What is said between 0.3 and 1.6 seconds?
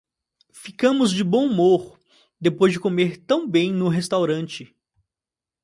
Ficamos de bom